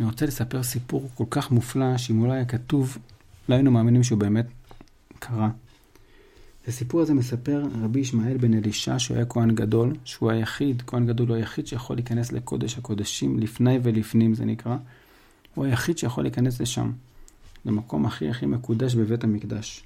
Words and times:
אני 0.00 0.08
רוצה 0.08 0.26
לספר 0.26 0.62
סיפור 0.62 1.08
כל 1.14 1.24
כך 1.30 1.50
מופלא, 1.50 1.96
שאם 1.96 2.16
הוא 2.16 2.28
לא 2.28 2.32
היה 2.32 2.44
כתוב, 2.44 2.98
לא 3.48 3.54
היינו 3.54 3.70
מאמינים 3.70 4.02
שהוא 4.02 4.18
באמת 4.18 4.46
קרה. 5.18 5.50
הסיפור 6.68 7.00
הזה 7.00 7.14
מספר 7.14 7.62
רבי 7.82 8.00
ישמעאל 8.00 8.36
בן 8.36 8.54
אלישע, 8.54 8.98
שהוא 8.98 9.16
היה 9.16 9.26
כהן 9.26 9.54
גדול, 9.54 9.94
שהוא 10.04 10.30
היחיד, 10.30 10.82
כהן 10.86 11.06
גדול 11.06 11.28
הוא 11.28 11.36
היחיד 11.36 11.66
שיכול 11.66 11.96
להיכנס 11.96 12.32
לקודש 12.32 12.78
הקודשים, 12.78 13.38
לפני 13.38 13.78
ולפנים 13.82 14.34
זה 14.34 14.44
נקרא. 14.44 14.76
הוא 15.54 15.64
היחיד 15.64 15.98
שיכול 15.98 16.24
להיכנס 16.24 16.60
לשם, 16.60 16.92
למקום 17.64 18.06
הכי 18.06 18.28
הכי 18.28 18.46
מקודש 18.46 18.94
בבית 18.94 19.24
המקדש. 19.24 19.84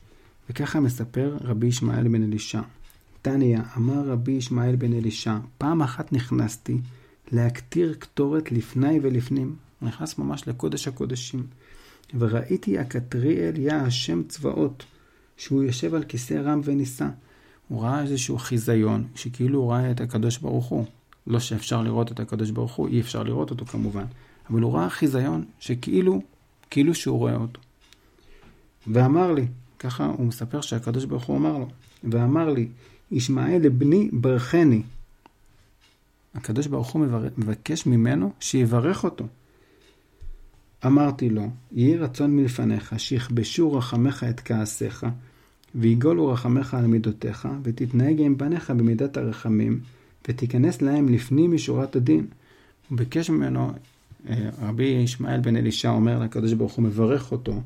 וככה 0.50 0.80
מספר 0.80 1.36
רבי 1.40 1.66
ישמעאל 1.66 2.08
בן 2.08 2.22
אלישע. 2.22 2.60
תניא, 3.22 3.58
אמר 3.76 4.08
רבי 4.08 4.32
ישמעאל 4.32 4.76
בן 4.76 4.92
אלישע, 4.92 5.36
פעם 5.58 5.82
אחת 5.82 6.12
נכנסתי 6.12 6.78
להקטיר 7.32 7.94
קטורת 7.98 8.52
לפני 8.52 8.98
ולפנים. 9.02 9.56
נכנס 9.84 10.18
ממש 10.18 10.48
לקודש 10.48 10.88
הקודשים. 10.88 11.46
וראיתי 12.18 12.78
הקטריאל 12.78 13.58
יא 13.58 13.72
השם 13.72 14.22
צבאות, 14.28 14.84
שהוא 15.36 15.62
יושב 15.62 15.94
על 15.94 16.04
כיסא 16.04 16.34
רם 16.34 16.60
ונישא. 16.64 17.08
הוא 17.68 17.82
ראה 17.82 18.02
איזשהו 18.02 18.38
חיזיון, 18.38 19.04
שכאילו 19.14 19.58
הוא 19.58 19.72
ראה 19.72 19.90
את 19.90 20.00
הקדוש 20.00 20.38
ברוך 20.38 20.66
הוא. 20.66 20.84
לא 21.26 21.40
שאפשר 21.40 21.82
לראות 21.82 22.12
את 22.12 22.20
הקדוש 22.20 22.50
ברוך 22.50 22.74
הוא, 22.74 22.88
אי 22.88 23.00
אפשר 23.00 23.22
לראות 23.22 23.50
אותו 23.50 23.66
כמובן. 23.66 24.04
אבל 24.50 24.60
הוא 24.60 24.74
ראה 24.74 24.90
חיזיון 24.90 25.44
שכאילו, 25.60 26.22
כאילו 26.70 26.94
שהוא 26.94 27.18
רואה 27.18 27.36
אותו. 27.36 27.60
ואמר 28.86 29.32
לי, 29.32 29.46
ככה 29.78 30.06
הוא 30.06 30.26
מספר 30.26 30.60
שהקדוש 30.60 31.04
ברוך 31.04 31.24
הוא 31.24 31.36
אמר 31.36 31.58
לו, 31.58 31.68
ואמר 32.04 32.50
לי, 32.50 32.68
ישמעאל 33.10 33.62
לבני 33.62 34.08
ברכני. 34.12 34.82
הקדוש 36.34 36.66
ברוך 36.66 36.90
הוא 36.90 37.06
מבקש 37.36 37.86
ממנו 37.86 38.32
שיברך 38.40 39.04
אותו. 39.04 39.24
אמרתי 40.86 41.30
לו, 41.30 41.50
יהי 41.72 41.96
רצון 41.96 42.36
מלפניך, 42.36 42.94
שיכבשו 42.98 43.72
רחמך 43.72 44.24
את 44.30 44.40
כעסיך, 44.40 45.06
ויגולו 45.74 46.28
רחמך 46.28 46.74
על 46.74 46.86
מידותיך, 46.86 47.48
ותתנהג 47.62 48.20
עם 48.20 48.38
בניך 48.38 48.70
במידת 48.70 49.16
הרחמים, 49.16 49.80
ותיכנס 50.28 50.82
להם 50.82 51.08
לפנים 51.08 51.54
משורת 51.54 51.96
הדין. 51.96 52.26
הוא 52.88 52.98
ביקש 52.98 53.30
ממנו, 53.30 53.72
אה, 54.28 54.50
רבי 54.62 54.84
ישמעאל 54.84 55.40
בן 55.40 55.56
אלישע 55.56 55.90
אומר 55.90 56.18
לקדוש 56.18 56.52
ברוך 56.52 56.72
הוא, 56.72 56.84
מברך 56.84 57.32
אותו, 57.32 57.60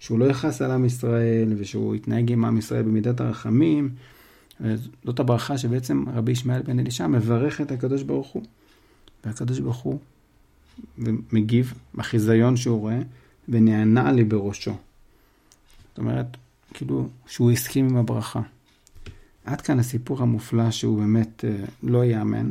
שהוא 0.00 0.18
לא 0.18 0.24
יכעס 0.24 0.62
על 0.62 0.70
עם 0.70 0.84
ישראל, 0.84 1.54
ושהוא 1.56 1.94
יתנהג 1.94 2.32
עם 2.32 2.44
עם 2.44 2.58
ישראל 2.58 2.82
במידת 2.82 3.20
הרחמים. 3.20 3.90
זאת 5.04 5.20
הברכה 5.20 5.58
שבעצם 5.58 6.04
רבי 6.14 6.32
ישמעאל 6.32 6.62
בן 6.62 6.78
אלישע 6.78 7.06
מברך 7.06 7.60
את 7.60 7.72
הקדוש 7.72 8.02
ברוך 8.02 8.28
הוא. 8.28 8.42
והקדוש 9.24 9.60
ברוך 9.60 9.76
הוא 9.76 9.98
ומגיב 10.98 11.74
בחיזיון 11.94 12.56
שהוא 12.56 12.80
רואה, 12.80 12.98
ונענה 13.48 14.12
לי 14.12 14.24
בראשו. 14.24 14.70
זאת 15.88 15.98
אומרת, 15.98 16.36
כאילו, 16.74 17.08
שהוא 17.26 17.50
הסכים 17.50 17.88
עם 17.88 17.96
הברכה. 17.96 18.40
עד 19.44 19.60
כאן 19.60 19.78
הסיפור 19.78 20.22
המופלא 20.22 20.70
שהוא 20.70 20.98
באמת 20.98 21.44
אה, 21.44 21.64
לא 21.82 22.04
ייאמן, 22.04 22.50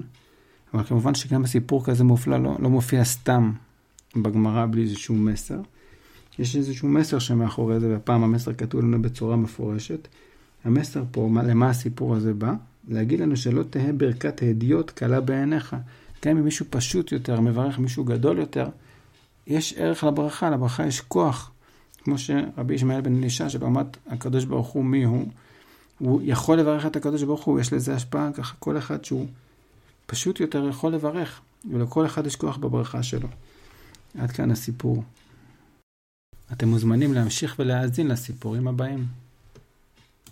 אבל 0.73 0.83
כמובן 0.83 1.15
שגם 1.15 1.43
הסיפור 1.43 1.85
כזה 1.85 2.03
מופלא 2.03 2.43
לא, 2.43 2.55
לא 2.59 2.69
מופיע 2.69 3.03
סתם 3.03 3.51
בגמרא 4.15 4.65
בלי 4.71 4.81
איזשהו 4.81 5.15
מסר. 5.15 5.59
יש 6.39 6.55
איזשהו 6.55 6.87
מסר 6.87 7.19
שמאחורי 7.19 7.79
זה, 7.79 7.89
והפעם 7.89 8.23
המסר 8.23 8.53
כתוב 8.53 8.81
לנו 8.81 9.01
בצורה 9.01 9.35
מפורשת. 9.35 10.07
המסר 10.63 11.03
פה, 11.11 11.29
למה 11.43 11.69
הסיפור 11.69 12.15
הזה 12.15 12.33
בא? 12.33 12.53
להגיד 12.87 13.19
לנו 13.19 13.37
שלא 13.37 13.63
תהא 13.63 13.91
ברכת 13.97 14.41
הדיוט 14.41 14.91
קלה 14.91 15.21
בעיניך. 15.21 15.75
גם 16.25 16.37
אם 16.37 16.43
מישהו 16.43 16.65
פשוט 16.69 17.11
יותר 17.11 17.41
מברך 17.41 17.79
מישהו 17.79 18.03
גדול 18.03 18.37
יותר, 18.37 18.69
יש 19.47 19.73
ערך 19.73 20.03
לברכה, 20.03 20.49
לברכה 20.49 20.85
יש 20.85 21.01
כוח. 21.01 21.51
כמו 22.03 22.17
שרבי 22.17 22.73
ישמעאל 22.73 23.01
בן 23.01 23.17
אלישע, 23.17 23.49
שברמת 23.49 23.97
הקדוש 24.07 24.45
ברוך 24.45 24.67
הוא 24.67 24.85
מי 24.85 25.03
הוא, 25.03 25.27
הוא 25.99 26.21
יכול 26.23 26.59
לברך 26.59 26.85
את 26.85 26.95
הקדוש 26.95 27.23
ברוך 27.23 27.43
הוא, 27.43 27.59
יש 27.59 27.73
לזה 27.73 27.95
השפעה, 27.95 28.29
ככה 28.33 28.55
כל 28.59 28.77
אחד 28.77 29.05
שהוא 29.05 29.27
פשוט 30.05 30.39
יותר 30.39 30.67
יכול 30.69 30.93
לברך, 30.93 31.41
ולכל 31.71 32.05
אחד 32.05 32.25
יש 32.25 32.35
כוח 32.35 32.57
בברכה 32.57 33.03
שלו. 33.03 33.27
עד 34.17 34.31
כאן 34.31 34.51
הסיפור. 34.51 35.03
אתם 36.51 36.67
מוזמנים 36.67 37.13
להמשיך 37.13 37.55
ולהאזין 37.59 38.07
לסיפורים 38.07 38.67
הבאים. 38.67 39.05